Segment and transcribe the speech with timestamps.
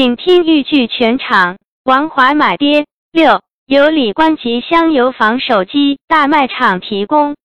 [0.00, 1.58] 请听豫剧全场。
[1.84, 7.36] 王华买爹六，由李冠吉香油坊手机大卖场提供。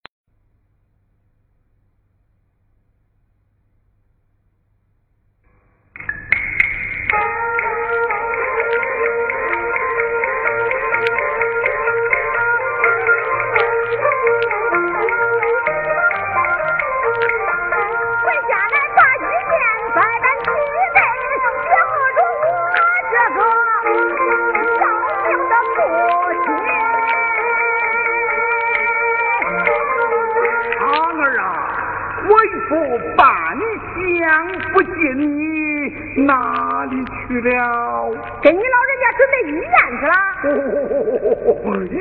[37.41, 38.09] 了，
[38.41, 40.13] 给你老人家准备医院去了。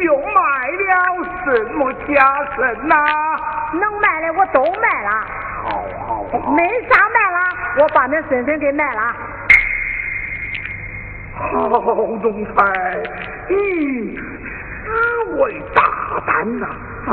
[0.03, 0.85] 又卖了
[1.45, 2.15] 什么家
[2.57, 2.95] 身呐？
[3.73, 5.11] 能卖的我都卖了。
[5.65, 5.69] 好
[6.07, 6.33] 好好。
[6.53, 7.39] 没啥卖了，
[7.79, 9.01] 我把那孙孙给卖了。
[11.37, 11.69] 好，
[12.23, 13.03] 总裁，
[13.49, 13.55] 你
[14.17, 14.89] 实
[15.39, 15.83] 为大
[16.27, 16.67] 胆呐！
[17.09, 17.13] 啊，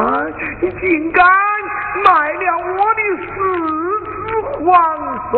[0.61, 1.25] 你竟敢
[2.06, 3.31] 卖了我的四
[4.06, 4.09] 子
[4.63, 4.69] 皇
[5.31, 5.33] 孙！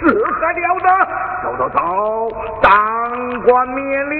[0.00, 0.88] 这还了得！
[1.42, 1.78] 走走走，
[2.62, 4.16] 当官免礼。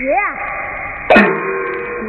[0.00, 0.14] 爷，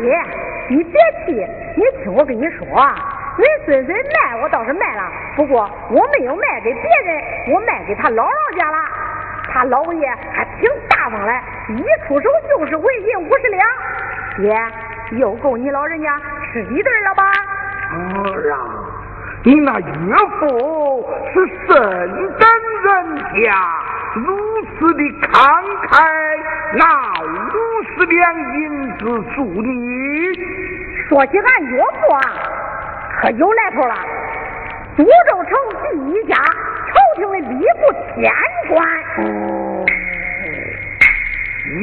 [0.08, 0.24] 爷，
[0.70, 0.94] 你别
[1.26, 7.22] 气，你听我跟你说，恁孙孙卖我倒是卖了，不过我没有卖给别人，
[7.54, 8.78] 我卖给他姥姥家了。
[9.52, 13.68] 他姥爷还挺大方嘞，一出手就是纹银五十两。
[14.38, 14.56] 爹，
[15.18, 16.20] 又够你老人家
[16.54, 17.24] 吃一顿了吧？
[17.92, 18.58] 儿啊！
[19.42, 19.86] 你那岳
[20.38, 21.34] 父是
[21.66, 21.70] 甚
[22.38, 22.44] 等
[22.84, 22.88] 人
[23.42, 23.48] 家，
[24.16, 24.28] 如
[24.64, 25.32] 此的慷
[25.88, 25.92] 慨，
[26.78, 26.84] 拿
[27.22, 27.24] 五
[27.88, 28.20] 十两
[28.54, 28.60] 银
[28.98, 29.02] 子
[29.34, 29.72] 助你。
[31.08, 32.20] 说起俺岳父啊，
[33.22, 33.96] 可有来头了。
[34.98, 35.10] 苏州
[35.46, 35.52] 城
[35.84, 37.82] 第一家朝廷的礼部
[38.16, 38.30] 天
[38.68, 38.76] 官，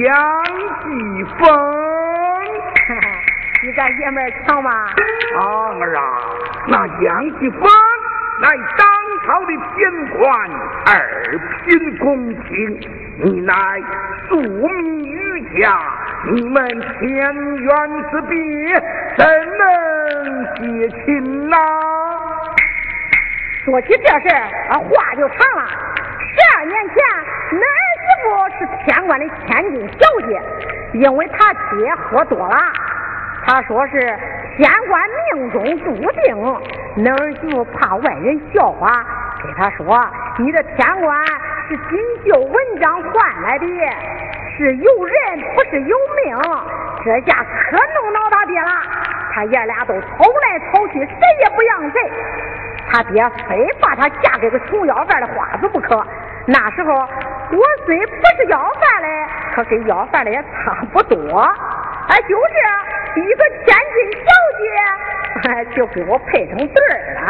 [0.05, 0.07] 杨
[0.85, 0.85] 继
[1.39, 1.86] 峰。
[3.67, 4.71] 比咱爷们强吗？
[5.35, 6.01] 儿啊，
[6.69, 7.69] 那杨继芳
[8.41, 8.49] 乃
[8.79, 8.87] 当
[9.27, 10.51] 朝的偏官，
[10.87, 10.95] 二
[11.65, 12.81] 品公卿，
[13.25, 13.83] 你乃
[14.29, 15.77] 庶民余家，
[16.31, 16.65] 你们
[17.01, 17.75] 天渊
[18.13, 18.81] 之别，
[19.17, 19.27] 怎
[19.59, 21.57] 能结亲呐？
[23.65, 25.67] 说起这事儿，话就长了。
[26.21, 26.95] 十二年前，
[27.51, 28.27] 恁儿媳妇
[28.61, 30.41] 是天官的千金小姐，
[30.93, 32.57] 因为她爹喝多了。
[33.47, 34.01] 他说是
[34.57, 35.01] 天官
[35.33, 36.37] 命中注定，
[36.97, 39.05] 恁儿媳妇怕外人笑话，
[39.41, 40.05] 给他说
[40.37, 41.17] 你的天官
[41.69, 41.97] 是锦
[42.27, 43.67] 绣文章换来的，
[44.57, 46.37] 是由人不是由命，
[47.05, 48.69] 这下可弄恼他爹了。
[49.33, 50.09] 他爷俩都吵
[50.43, 52.01] 来吵去，谁也不让谁。
[52.91, 56.05] 他爹非把他嫁给个穷要饭的花子不可。
[56.47, 59.09] 那时候我虽不是要饭的，
[59.55, 61.41] 可跟要饭的也差不多。
[62.09, 62.86] 哎，就是。
[63.21, 64.27] 一个千金小
[65.43, 65.45] 姐，
[65.75, 67.21] 就给我配成对儿了。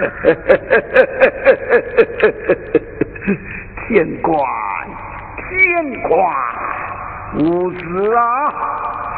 [3.88, 4.32] 天官，
[5.36, 6.10] 天官，
[7.36, 8.18] 无子啊！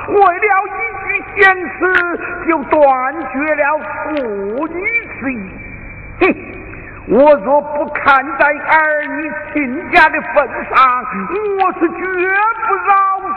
[0.09, 0.69] 为了一
[1.05, 1.71] 句闲词，
[2.49, 2.81] 就断
[3.33, 4.81] 绝了父女
[5.21, 5.37] 之谊。
[6.21, 6.23] 哼！
[7.09, 11.05] 我若不看在儿女亲家的份上，
[11.61, 11.95] 我是绝
[12.67, 12.93] 不饶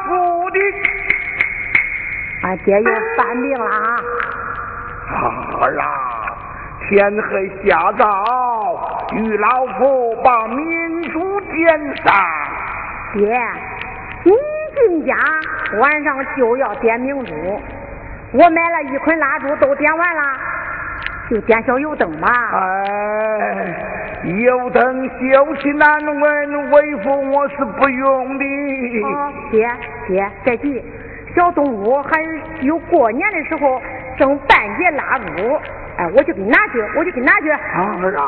[0.07, 0.59] 恕的。
[2.45, 3.97] 俺爹又犯病了啊！
[5.61, 5.85] 儿啊，
[6.87, 12.13] 天黑下早，与老夫把明珠点上。
[13.13, 13.35] 爹，
[14.23, 14.31] 你
[14.75, 15.15] 进家
[15.79, 17.33] 晚上就要点明珠，
[18.33, 20.21] 我买了一捆蜡烛，都点完了，
[21.31, 22.29] 就点小油灯吧。
[22.53, 23.75] 哎，
[24.23, 28.45] 油灯修气难闻，为父我是不用的。
[29.49, 29.67] 爹
[30.07, 30.85] 爹，别急。
[31.35, 32.23] 小动物还
[32.61, 33.81] 有过年的时候
[34.17, 35.59] 正半截蜡烛，
[35.97, 37.49] 哎，我就给你拿去，我就给你拿去。
[37.51, 38.23] 儿啊，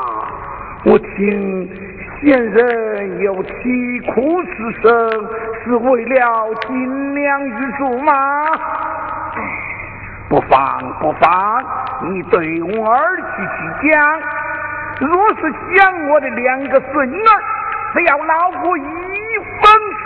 [0.86, 1.70] 我听
[2.20, 4.90] 先人有啼哭之声，
[5.64, 8.14] 是为了金两玉柱吗？
[10.28, 11.64] 不妨不妨，
[12.12, 14.22] 你对我儿去去讲。
[15.00, 15.42] 若是
[15.74, 17.42] 想我的两个孙儿，
[17.94, 18.82] 只要老夫一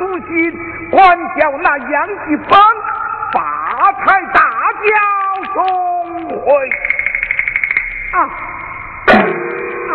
[0.01, 2.59] 封书信，管教那杨继芳。
[3.33, 4.41] 发财大
[4.81, 4.87] 轿
[5.53, 6.69] 送回
[8.11, 8.19] 啊
[9.87, 9.93] 啊！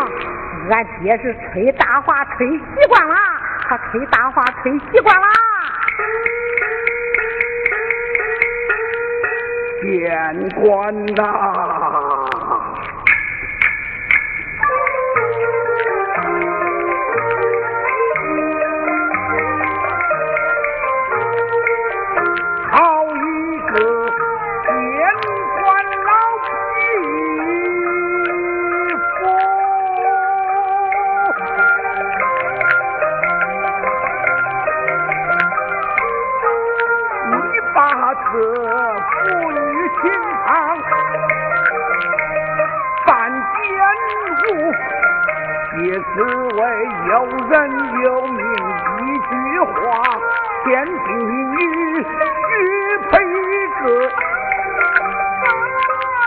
[0.70, 0.72] 俺
[1.02, 3.14] 爹是吹大话吹习惯了，
[3.68, 5.26] 他吹大话吹习惯了。
[9.82, 11.22] 县官呐！
[46.02, 46.60] 此为
[47.08, 47.12] 有
[47.48, 47.52] 人
[48.02, 48.42] 有名
[49.02, 49.74] 一句话，
[50.64, 50.90] 天地
[51.52, 51.56] 义
[52.04, 52.48] 须
[53.10, 53.12] 配
[53.80, 53.82] 个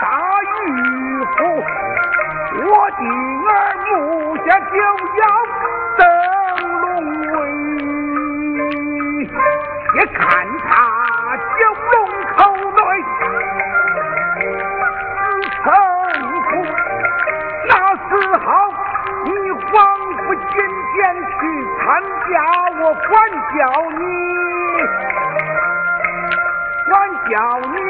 [0.00, 0.02] 大
[0.66, 0.68] 玉
[1.22, 1.28] 虎。
[2.62, 3.02] 我的
[3.46, 3.50] 儿
[3.86, 3.90] 目
[4.38, 4.74] 下就
[5.20, 5.22] 要
[5.96, 6.00] 登
[6.80, 6.84] 龙
[7.32, 7.38] 位，
[9.94, 10.18] 也看
[22.94, 23.10] 管
[23.56, 23.60] 教
[23.90, 24.02] 你，
[26.88, 26.90] 管
[27.30, 27.89] 教你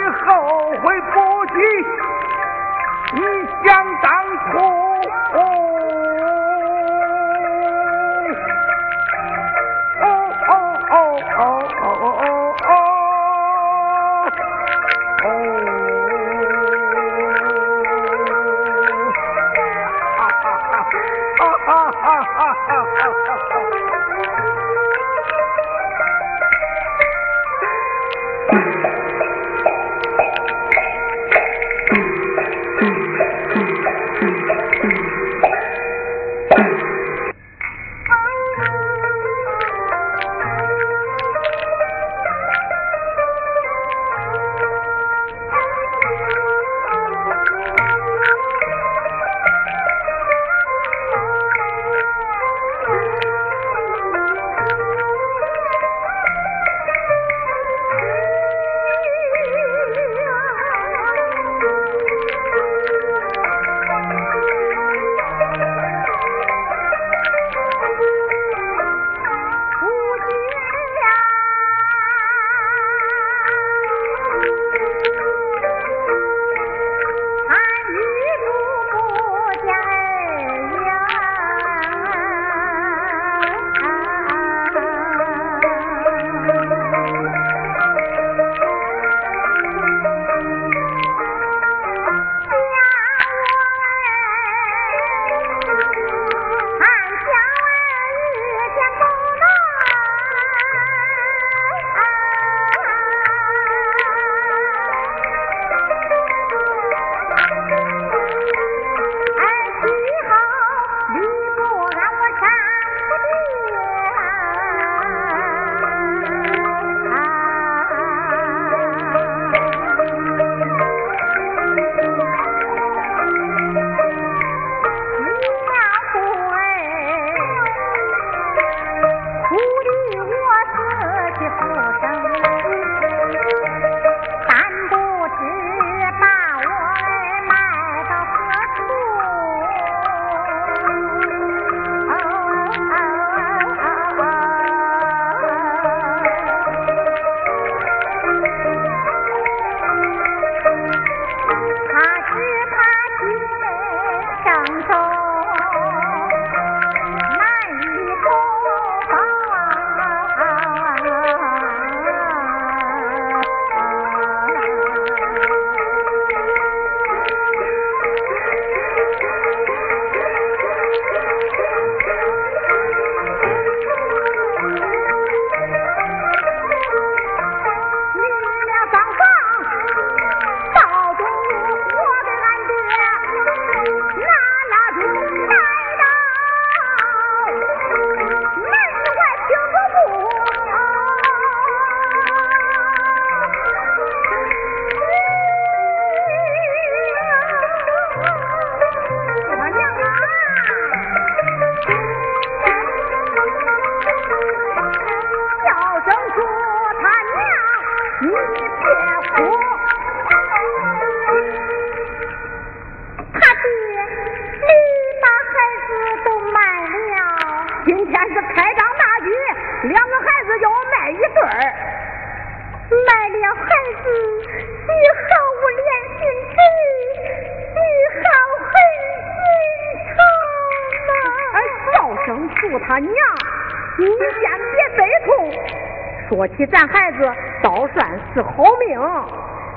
[236.67, 237.19] 咱孩子
[237.63, 239.01] 倒算是好命，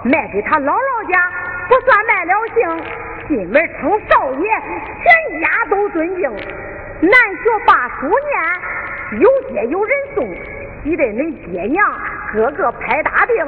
[0.04, 1.32] 卖给他姥姥家
[1.68, 2.84] 不算卖了性，
[3.28, 4.48] 进门称少爷，
[5.02, 6.30] 全家都尊敬。
[7.02, 10.26] 难学罢书念，有爹有人送，
[10.84, 11.86] 急得恁爹娘
[12.34, 13.46] 个个拍大腚，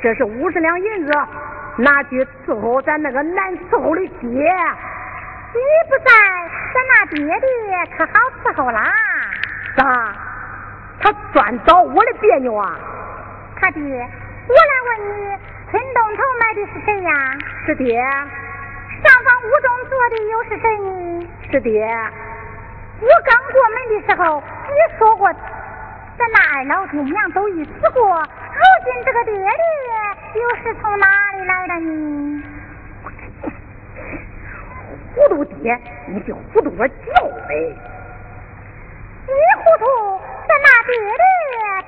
[0.00, 1.12] 这是五十两银子，
[1.76, 4.28] 拿去伺候咱那个难伺候的爹。
[5.50, 6.10] 你不在，
[6.74, 7.48] 咱那爹爹
[7.96, 8.92] 可好伺候啦。
[9.76, 10.12] 咋？
[11.00, 12.76] 他专找我的别扭啊？
[13.56, 15.36] 他爹，我来问你，
[15.70, 17.10] 村东头买的是谁呀？
[17.66, 18.00] 是爹。
[18.00, 21.28] 上房屋中坐的又是谁呢？
[21.50, 21.88] 是爹。
[23.00, 25.32] 我刚过门的时候，你说过，
[26.18, 28.02] 咱那二老爹娘都已死过。
[28.18, 29.40] 如今这个爹爹
[30.40, 31.06] 又是从哪
[31.36, 32.42] 里来的呢？
[35.14, 36.94] 糊涂爹，你就糊涂个叫
[37.48, 37.54] 呗！
[39.26, 39.84] 你糊涂，
[40.48, 41.22] 咱那爹爹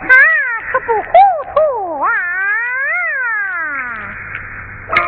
[0.01, 0.07] 他
[0.73, 1.09] 可不糊
[1.55, 1.57] 涂
[2.01, 2.09] 啊！
[4.91, 5.01] 别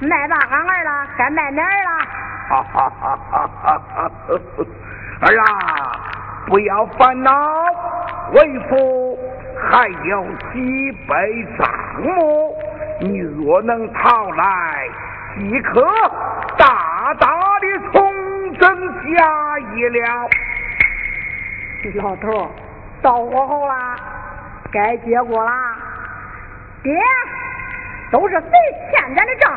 [0.00, 1.90] 卖大俺儿了，该卖哪儿了？
[2.48, 4.10] 哈哈哈哈哈哈！
[5.20, 5.44] 儿啊，
[6.46, 7.30] 不要烦恼，
[8.32, 9.18] 为父
[9.70, 11.68] 还有几杯账
[12.02, 12.56] 目，
[13.00, 14.88] 你若能讨来，
[15.38, 15.86] 即可
[16.56, 17.28] 大大
[17.60, 20.28] 的重增家业了。
[21.96, 22.50] 老头，
[23.02, 23.96] 到火候啦，
[24.72, 25.76] 该结果啦，
[26.82, 26.92] 爹。
[28.10, 28.50] 都是谁
[28.90, 29.52] 欠咱的账？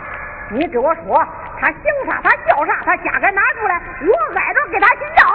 [0.54, 1.26] 你给我说，
[1.60, 2.22] 他姓啥？
[2.22, 2.76] 他叫啥？
[2.86, 3.82] 他家在哪住来？
[4.02, 5.26] 我挨着给他寻找。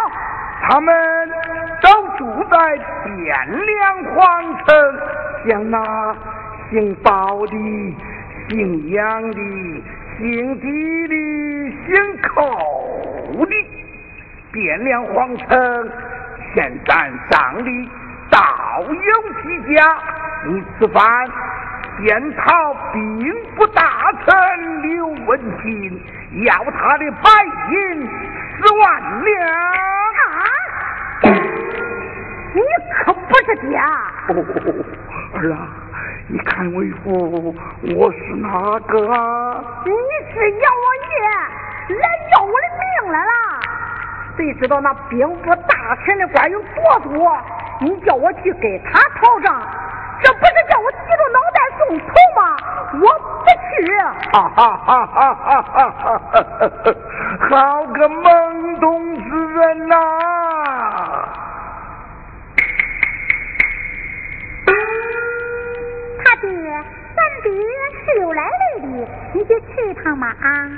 [0.63, 0.95] 他们
[1.81, 2.57] 都住在
[3.05, 4.67] 汴梁皇城，
[5.49, 6.17] 像那
[6.71, 7.53] 姓包的、
[8.49, 9.39] 姓杨的、
[10.19, 11.15] 姓狄的、
[11.87, 12.37] 姓寇
[13.45, 13.53] 的。
[14.53, 15.47] 汴梁皇城
[16.55, 17.91] 现在上的
[18.31, 18.39] 倒
[18.83, 18.89] 有
[19.43, 19.97] 几家，
[20.47, 21.29] 你吃饭。
[22.01, 26.01] 检讨兵部大臣刘文静
[26.45, 27.29] 要他的白
[27.71, 28.09] 银
[28.57, 29.29] 十万两。
[30.19, 30.23] 啊！
[32.55, 32.61] 你
[32.95, 33.77] 可不是爹！
[34.29, 34.31] 哦，
[35.35, 35.69] 儿啊，
[36.29, 37.55] 你看为父
[37.97, 39.65] 我是哪个啊？
[39.85, 39.91] 你
[40.33, 43.25] 是杨王爷来要我的命来了！
[44.37, 47.37] 谁知道那兵部大臣的官有多多？
[47.81, 49.63] 你叫我去给他讨账，
[50.23, 51.38] 这不是叫我急着脑
[51.89, 51.95] 袋？
[51.95, 52.05] 送头
[52.37, 52.41] 吗？
[52.93, 53.77] 我不去。
[54.33, 56.21] 哈哈哈哈哈哈！
[57.49, 59.95] 好个懵懂之人呐！
[66.25, 66.49] 他爹，
[67.17, 67.51] 咱爹
[68.05, 68.43] 是有来
[68.77, 70.69] 历的，你就去一趟嘛啊！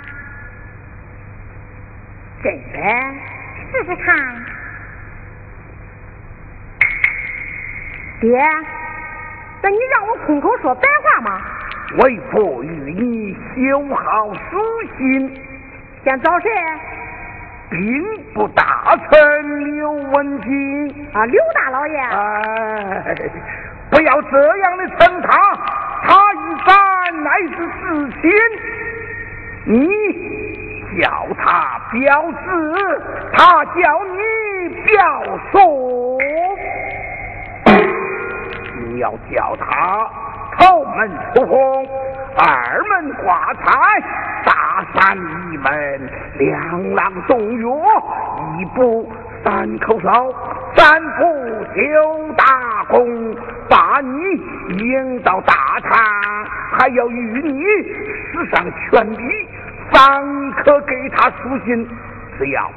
[2.43, 2.79] 真的？
[3.73, 4.17] 试试看。
[8.21, 8.39] 爹。
[9.63, 11.41] 那你让我空口说白话吗？
[12.03, 14.41] 为父与你修好书
[14.97, 15.43] 信，
[16.05, 16.49] 先找谁？
[17.69, 17.79] 兵
[18.33, 21.99] 部大臣刘文静啊，刘大老爷。
[21.99, 23.15] 哎，
[23.91, 25.37] 不要这样的称他，
[26.05, 28.31] 他与咱乃是至亲。
[29.67, 34.23] 你叫他表子，他叫你
[34.85, 36.19] 表叔。
[39.01, 40.09] 要叫他
[40.59, 41.89] 头门出红，
[42.37, 43.65] 二门挂彩，
[44.45, 47.69] 大山一门两郎中药，
[48.59, 49.11] 一步
[49.43, 50.31] 三口哨，
[50.77, 51.25] 三步
[51.75, 53.35] 九大功，
[53.71, 54.19] 把你
[54.85, 55.99] 迎到大堂，
[56.73, 57.63] 还要与你
[58.33, 59.49] 使上全力，
[59.91, 61.89] 方可给他书信。
[62.39, 62.71] 只要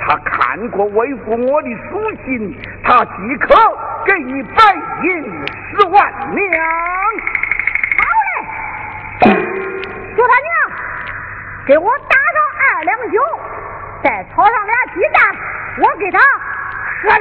[0.00, 3.54] 他看过为父我的书信，他即可
[4.06, 4.58] 给你白
[5.02, 5.08] 银
[5.70, 6.64] 十万两。
[7.98, 8.32] 好嘞，
[10.16, 10.48] 就他娘，
[11.66, 13.20] 给我打上二两酒，
[14.02, 15.22] 再炒上俩鸡蛋，
[15.78, 16.18] 我给他
[17.02, 17.20] 喝上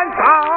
[0.00, 0.49] 千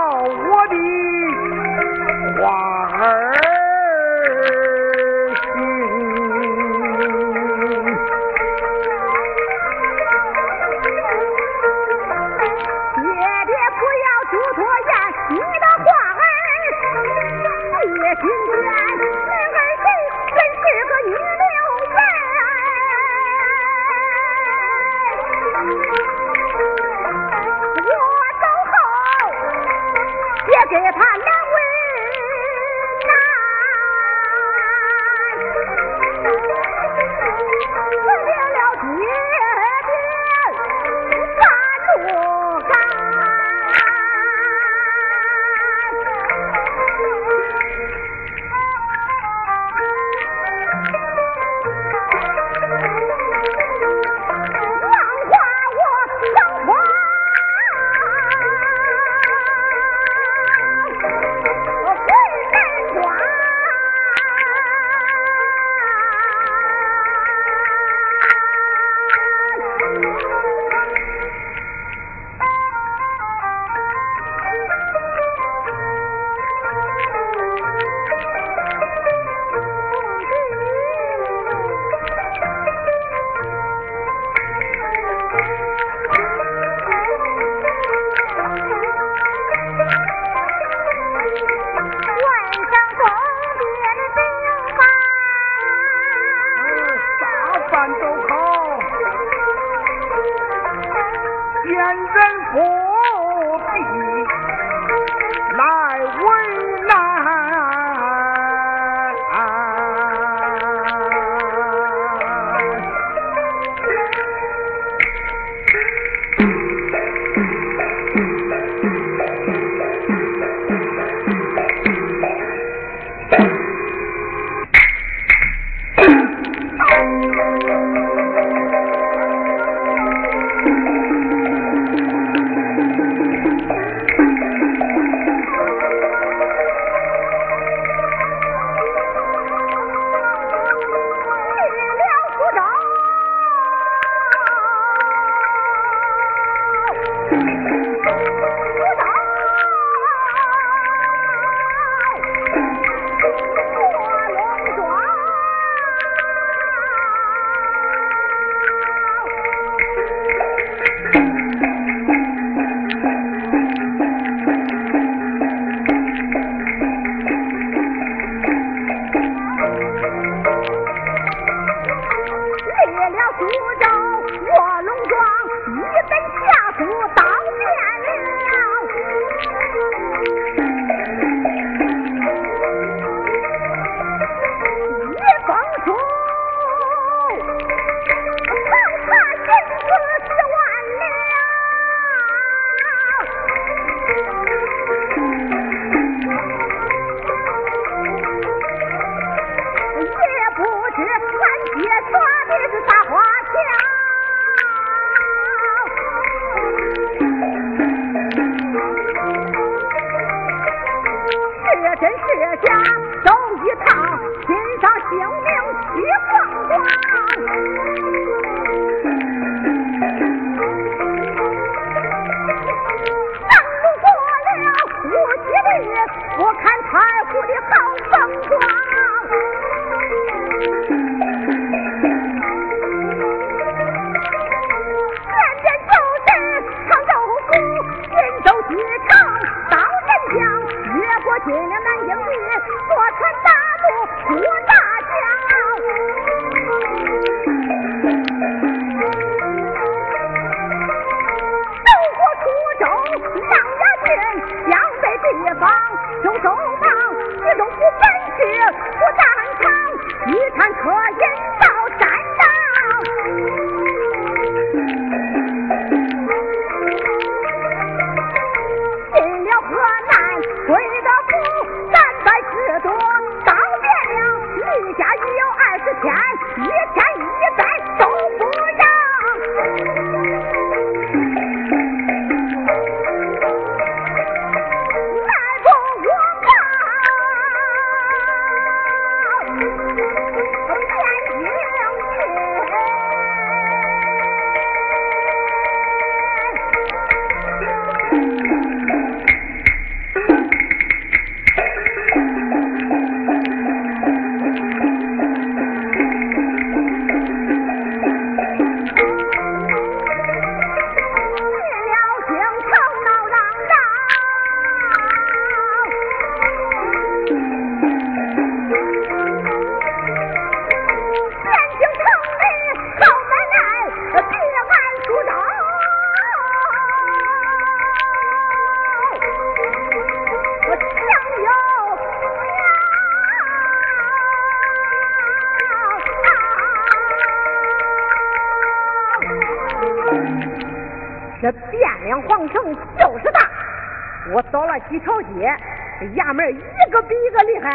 [344.33, 345.55] 我找了几条街，
[345.99, 347.69] 这衙门一个比一个厉害。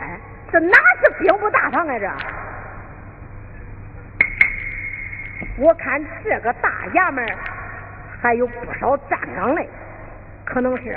[0.00, 0.18] 哎，
[0.52, 1.98] 这哪是兵部大堂啊？
[1.98, 2.08] 这，
[5.58, 7.26] 我看这个大衙门
[8.20, 9.68] 还有不少站岗嘞，
[10.44, 10.96] 可能是。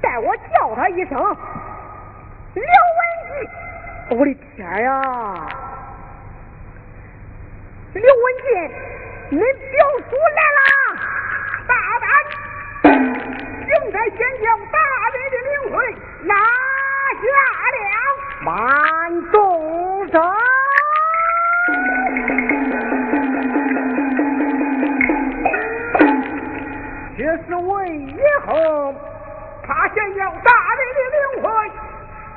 [0.00, 4.92] 待我叫他一声刘文静，我的天呀！
[7.94, 8.46] 刘文静，
[9.30, 9.76] 恁表
[10.08, 10.57] 叔来了！
[13.92, 14.78] 在先将大
[15.14, 15.76] 人的名讳
[16.22, 16.34] 拿
[17.14, 17.26] 下
[17.74, 17.86] 了，
[18.44, 18.50] 慢
[19.30, 19.36] 动
[20.08, 20.14] 手！
[27.16, 27.74] 这是为
[28.44, 28.94] 何？
[29.62, 31.48] 他先要大人的名讳，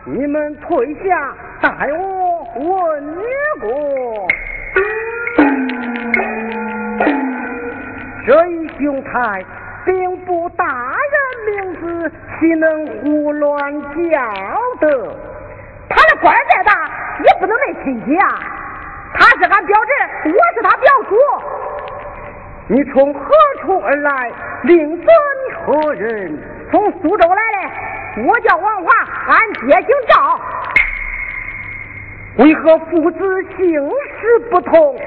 [0.06, 3.16] 你们退下，待我问
[3.60, 3.68] 过。
[8.26, 9.44] 这一兄台，
[12.42, 13.88] 岂能胡乱叫
[14.80, 15.16] 的？
[15.88, 16.90] 他的官再大，
[17.24, 18.40] 也不能没亲戚啊！
[19.14, 21.16] 他是俺表侄，我是他表叔。
[22.68, 24.32] 你从何处而来？
[24.64, 25.08] 令尊
[25.64, 26.36] 何人？
[26.72, 28.92] 从苏州来的，我叫王华，
[29.28, 30.42] 俺爹姓赵。
[32.38, 34.98] 为何父子姓氏不同？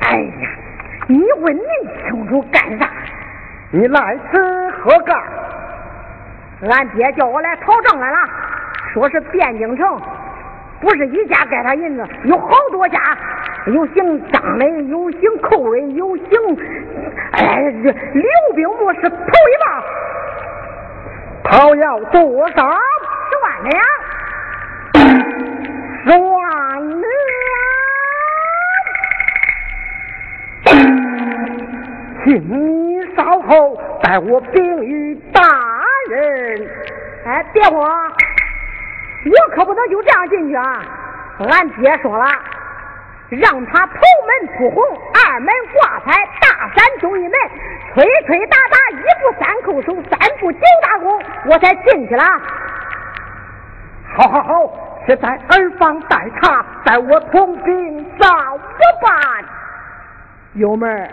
[0.00, 0.50] 哎呀，
[1.06, 2.88] 你问恁清楚干啥？
[3.70, 5.22] 你来此何干？
[6.70, 8.16] 俺爹叫我来讨账来了，
[8.92, 10.00] 说是汴京城
[10.80, 13.00] 不是一家给他银子，有好多家，
[13.66, 16.26] 有姓张的，有姓寇的，有姓……
[17.32, 19.82] 哎这，刘兵部是头一棒。
[21.44, 22.78] 讨要多少？
[23.28, 23.82] 十万两。
[26.04, 26.40] 十万
[27.00, 27.04] 两。
[32.24, 35.14] 请你稍后待我禀与
[36.12, 36.70] 人。
[37.24, 37.80] 哎，别慌，
[39.24, 40.84] 我可不能就这样进去啊！
[41.38, 42.24] 俺爹说了。
[43.30, 47.32] 让他头门铺红，二门挂彩，大山中一门，
[47.94, 52.24] 吹吹打打，一步三叩首，三步九大功，我才进去了。
[54.14, 59.44] 好好好，是在耳房待茶，待我同兵早不办。
[60.52, 61.10] 友们，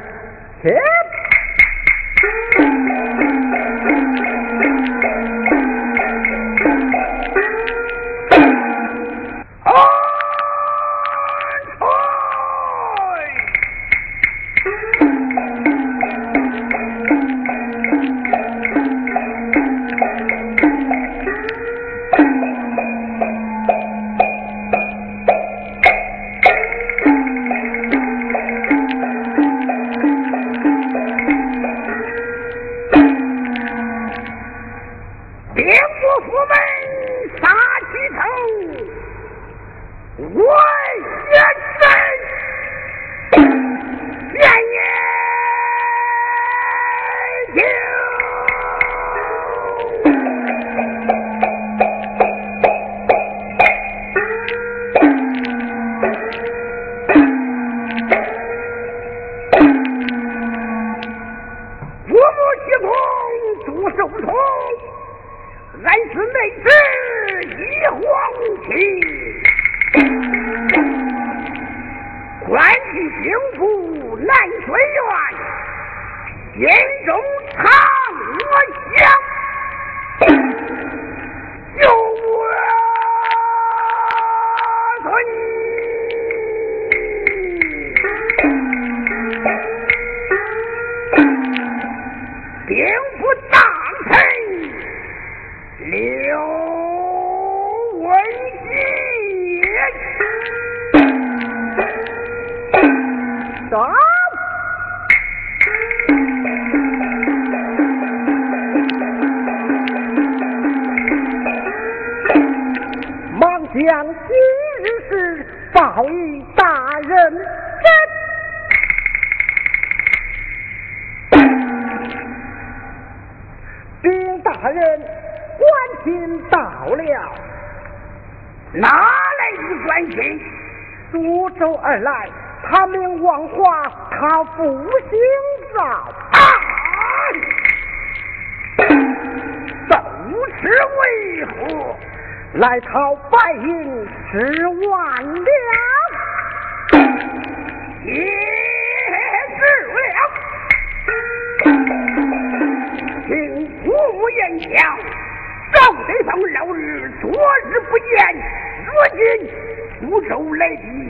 [160.40, 160.46] 去。
[160.46, 160.64] 有雷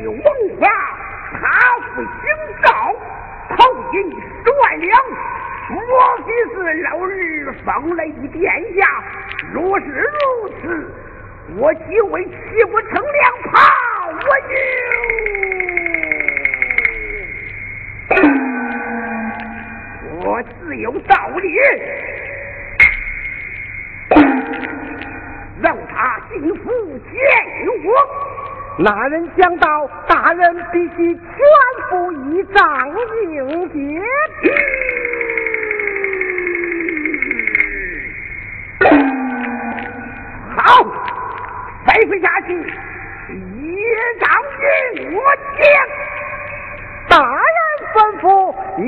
[0.08, 0.24] 文
[0.60, 0.68] 化，
[1.32, 1.40] 他
[1.94, 2.10] 不行
[2.64, 2.68] 诏，
[3.56, 3.58] 头
[3.94, 3.96] 引
[4.44, 4.92] 帅粮。
[5.70, 5.78] 莫
[6.26, 8.44] 非是老日风雷的殿
[8.76, 9.04] 下？
[9.54, 10.92] 若是如此，
[11.58, 12.32] 我几位岂
[12.72, 13.52] 不成两炮？
[14.26, 14.54] 我就
[20.26, 21.48] 我自有道理，
[25.62, 26.66] 让他进府
[27.12, 27.14] 见
[27.86, 28.29] 我。
[28.82, 31.22] 那人讲道：“大人必须全
[31.90, 32.88] 副仪仗
[33.30, 34.02] 迎接。”
[40.56, 40.82] 好，
[41.86, 42.54] 吩咐下去，
[43.34, 43.76] 一
[44.18, 44.32] 仗
[44.96, 45.22] 与我
[45.60, 45.62] 讲。
[47.10, 47.60] 大人
[47.94, 48.24] 吩咐
[48.78, 48.88] 一，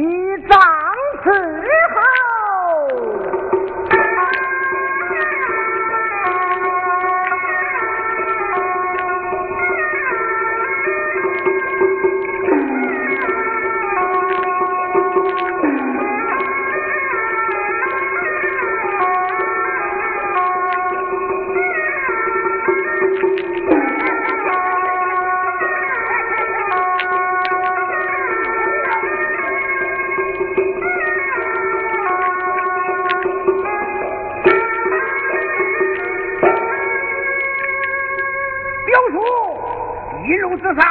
[40.73, 40.81] 着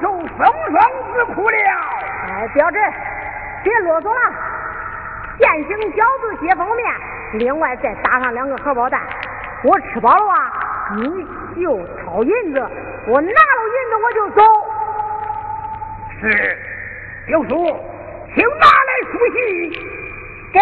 [0.00, 0.82] 受风霜
[1.14, 1.56] 之苦了。
[2.28, 2.78] 哎，表侄，
[3.62, 4.20] 别啰嗦了。
[5.38, 6.94] 现行饺子接风面，
[7.34, 9.00] 另外再打上两个荷包蛋。
[9.64, 10.52] 我吃饱了啊，
[10.96, 12.60] 你就掏银子，
[13.06, 14.42] 我拿了银子我就走。
[16.20, 16.58] 是，
[17.26, 17.50] 表叔，
[18.34, 19.70] 请拿来书信。
[20.52, 20.60] 给。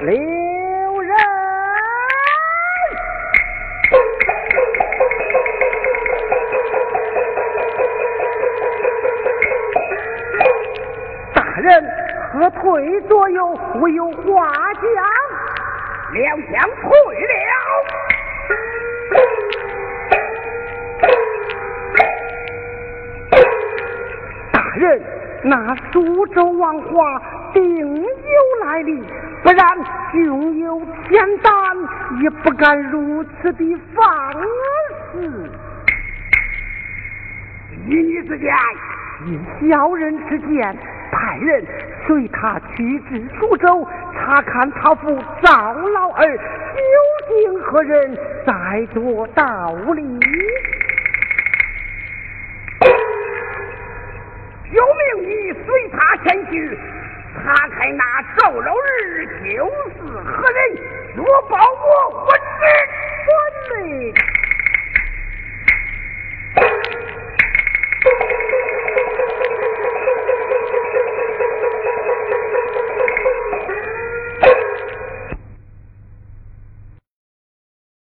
[0.00, 1.14] 留人
[11.34, 11.84] 大人
[12.32, 14.80] 何退左右唯有花家
[16.14, 16.90] 两相退
[17.26, 17.34] 了
[24.50, 25.02] 大人
[25.42, 27.20] 那苏州王华
[27.52, 29.04] 定有来历。
[29.42, 29.66] 不然
[30.12, 31.52] 胸有天胆，
[32.22, 34.32] 也不敢如此的放
[35.12, 35.50] 肆。
[37.86, 38.54] 依你之见，
[39.26, 39.38] 以
[39.70, 40.76] 小人之见，
[41.10, 41.64] 派人
[42.06, 46.42] 随他去至苏州，查看他父赵老儿究
[47.28, 50.02] 竟何人，再做道理。
[54.72, 54.84] 有
[55.16, 56.78] 命你随他前去，